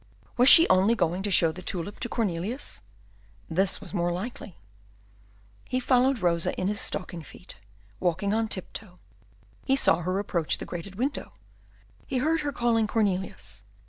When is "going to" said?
0.95-1.29